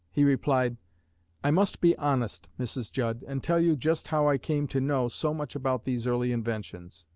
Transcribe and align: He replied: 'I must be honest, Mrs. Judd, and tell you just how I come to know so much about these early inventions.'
He 0.09 0.23
replied: 0.23 0.77
'I 1.43 1.51
must 1.51 1.79
be 1.79 1.95
honest, 1.99 2.49
Mrs. 2.59 2.91
Judd, 2.91 3.23
and 3.27 3.43
tell 3.43 3.59
you 3.59 3.75
just 3.75 4.07
how 4.07 4.27
I 4.27 4.39
come 4.39 4.67
to 4.69 4.81
know 4.81 5.07
so 5.07 5.31
much 5.31 5.55
about 5.55 5.83
these 5.83 6.07
early 6.07 6.31
inventions.' 6.31 7.05